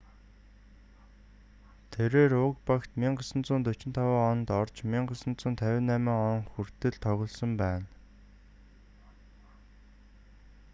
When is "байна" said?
7.63-7.87